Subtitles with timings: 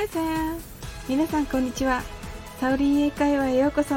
[0.00, 0.58] Hi Sam!
[1.10, 2.00] 皆さんこんにちは。
[2.58, 3.96] サオリン英会話へようこそ。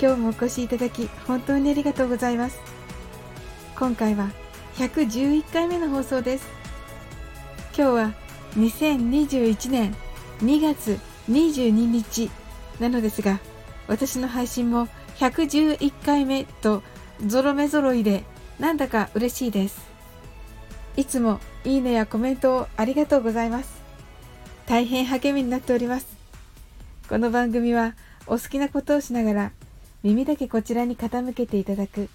[0.00, 2.58] 今日もお越しいただき本当にありがとうございます。
[3.78, 4.30] 今回は
[4.76, 6.46] 111回目の放送です。
[7.76, 8.14] 今日は
[8.56, 9.94] 2021年
[10.38, 10.98] 2月
[11.30, 12.30] 22日
[12.80, 13.40] なのですが、
[13.88, 16.82] 私の配信も111回目と
[17.26, 18.24] ゾロ目揃いで
[18.58, 19.86] なんだか嬉しいです。
[20.96, 23.73] いつもいいねやコメントをありがとうございます。
[24.66, 26.06] 大変励みになっております。
[27.08, 27.94] この番組は
[28.26, 29.52] お好きなことをしながら
[30.02, 32.08] 耳だけこちらに傾けていただく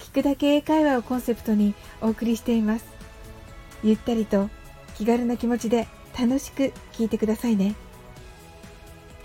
[0.00, 2.86] 聞くだけ英会話をコンセプトにお送りしています。
[3.84, 4.50] ゆったりと
[4.96, 5.86] 気軽な気持ちで
[6.18, 7.76] 楽しく聞いてくださいね。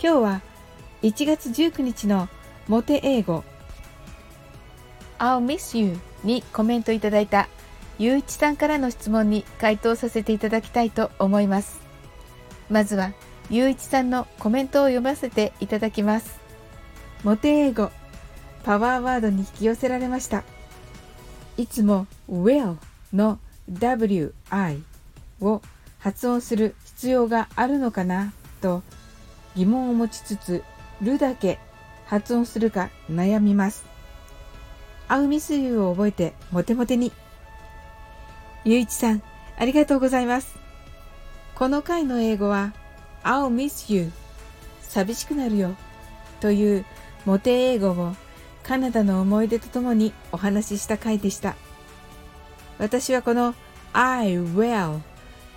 [0.02, 0.42] 今日は
[1.02, 2.30] 1月19日の
[2.68, 3.44] モテ英語
[5.18, 7.50] I'll miss you にコメントいただいた
[7.98, 11.89] ゆういちさんからの質問に回答させていただきたいと思います。
[12.70, 13.14] まずは
[13.50, 16.40] ゆういちさんのコメントを読ませていただきます。
[17.24, 17.92] モテ英語
[18.64, 20.44] パワーワードに引き寄せられました。
[21.58, 22.78] いつも will
[23.14, 23.40] の
[23.72, 24.32] wi
[25.42, 25.62] を
[25.98, 28.34] 発音する必要があるのかな？
[28.62, 28.84] と
[29.56, 30.64] 疑問を持ちつつ
[31.02, 31.60] るだけ
[32.06, 33.86] 発音するか悩みます。
[35.08, 37.12] アウミスユーを覚えてモテモテに。
[38.64, 39.24] ゆういちさん、
[39.58, 40.56] ありがとうございます。
[41.60, 42.74] この回の英語は
[43.22, 44.14] I'll miss you
[44.82, 45.76] 寂しくなるよ
[46.40, 46.86] という
[47.26, 48.16] モテ英語を
[48.64, 51.58] カナダの思い出とともにお話しした回でした。
[52.78, 53.56] 私はこの
[53.92, 55.02] I will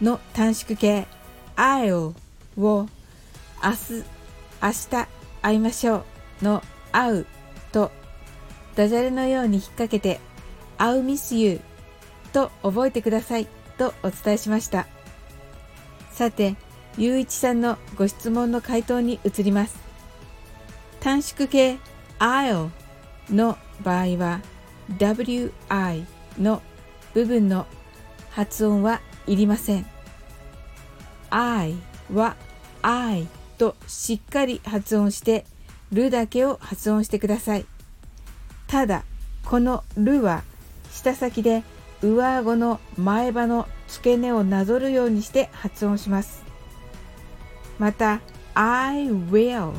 [0.01, 1.07] の短縮形
[1.55, 2.15] I'll
[2.59, 2.89] を
[3.63, 4.05] 明日、
[4.61, 5.09] 明日
[5.41, 6.05] 会いましょ
[6.43, 7.27] うの会う
[7.71, 7.93] と
[8.75, 10.19] ダジャレのように引っ掛けて
[10.79, 11.61] I'll miss you
[12.33, 13.47] と覚えてください
[13.79, 14.92] とお伝えしました。
[16.13, 16.57] さて、
[16.99, 19.77] ゆういちさんのご質問の回答に移ります。
[21.01, 21.79] 短縮形
[22.19, 22.71] I'll
[23.31, 24.41] の場合は
[24.99, 26.05] WI
[26.39, 26.63] の
[27.15, 27.67] 部分の
[28.31, 29.87] 発音はいりません。
[31.31, 31.75] I
[32.13, 32.37] は
[32.83, 35.47] I としっかり発音して
[35.93, 37.65] るだけを発音してください。
[38.67, 39.05] ただ、
[39.45, 40.45] このるは
[40.91, 41.63] 舌先で
[42.03, 46.43] 上顎の前歯の付け根をなぞるようにして発音します。
[47.79, 48.21] また、
[48.55, 49.73] I will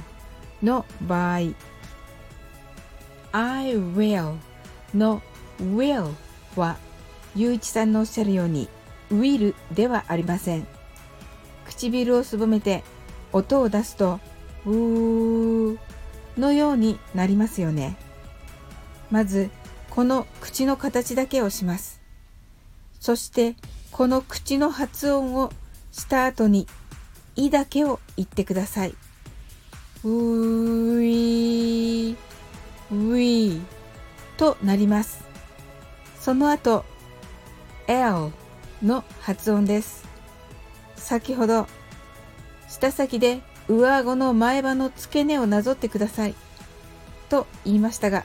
[0.62, 1.38] の場合、
[3.33, 4.38] I will
[4.95, 5.22] の
[5.59, 6.13] will
[6.56, 6.78] は、
[7.35, 8.69] ゆういちさんのおっしゃるように、
[9.12, 10.66] will ではありません。
[11.66, 12.83] 唇をすぼめて
[13.33, 14.19] 音を出すと、
[14.66, 15.78] うー
[16.38, 17.97] のようになりますよね。
[19.12, 19.50] まず、
[19.89, 22.02] この口の形だけをします。
[23.03, 23.57] そして、
[23.91, 25.51] この口の発音を
[25.91, 26.67] した後に、
[27.35, 28.95] いだけを言ってください。
[30.05, 32.15] うーい、
[32.93, 33.61] うい
[34.37, 35.25] となります。
[36.17, 36.85] その後、
[37.87, 38.31] L
[38.81, 40.05] の発音です。
[40.95, 41.67] 先ほど、
[42.69, 46.35] 舌先で上顎の前歯の付け根をなぞってください。
[47.27, 48.23] と言いましたが、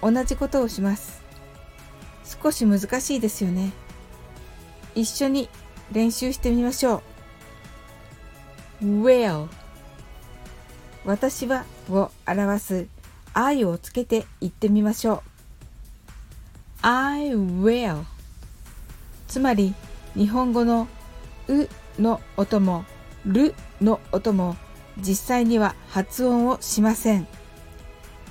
[0.00, 1.25] 同じことをします。
[2.26, 3.72] 少し難しいですよね。
[4.94, 5.48] 一緒に
[5.92, 7.02] 練習してみましょ
[8.82, 8.84] う。
[8.84, 9.48] will
[11.04, 12.86] 私はを表す
[13.32, 15.22] I をつけて言ってみましょう。
[16.82, 18.04] I will
[19.28, 19.74] つまり
[20.14, 20.88] 日本語の
[21.48, 21.68] う
[22.00, 22.84] の音も
[23.24, 24.56] るの音も
[24.98, 27.26] 実際には発音をしません。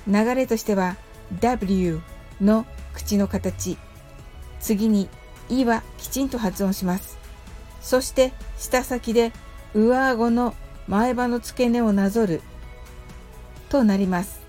[0.06, 0.96] 流れとしては
[1.40, 2.00] W
[2.40, 3.76] の口の形、
[4.60, 5.08] 次に
[5.48, 7.18] いはきちんと発音します。
[7.80, 9.32] そして舌先で
[9.74, 10.54] 上顎の
[10.88, 12.42] 前歯の付け根をなぞる
[13.68, 14.40] となります。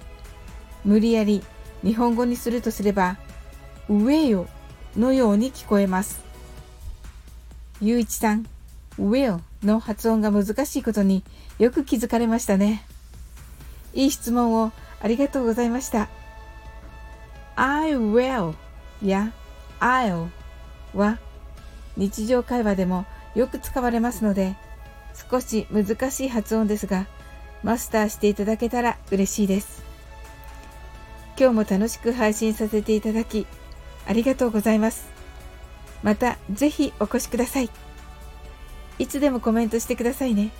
[0.86, 1.44] 無理やり
[1.84, 3.18] 日本語にするとすれば
[3.90, 4.48] 上よ
[4.96, 6.22] のように聞こえます。
[7.82, 8.46] ゆういちさん、
[9.00, 11.24] will の発音が難しいことに
[11.60, 12.84] よく気づかれましたね。
[13.94, 14.72] いい質問を
[15.02, 16.10] ありがとうございました。
[17.56, 18.56] I will
[19.04, 19.32] や
[19.80, 20.30] I'll
[20.94, 21.20] は
[21.96, 24.56] 日常会話でもよく使われますので
[25.30, 27.08] 少し難しい発音ですが
[27.64, 29.84] マスターしていただけたら嬉しいです。
[31.40, 33.46] 今日も楽しく配信させていただき
[34.08, 35.08] ありがとうございます。
[36.04, 37.70] またぜひお越しください。
[39.00, 40.52] いつでもコメントしてくださいね。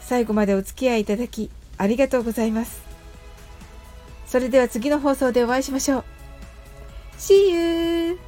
[0.00, 2.82] 最後までお付き合いいただきありがとうございます。
[4.26, 6.19] それでは次の放送でお会いしましょう。
[7.20, 8.18] see you